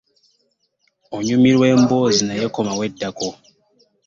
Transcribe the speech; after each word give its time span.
Onyumirwa 1.17 1.65
emboozi 1.73 2.21
naye 2.27 2.45
komawo 2.53 2.81
eddako. 2.89 3.29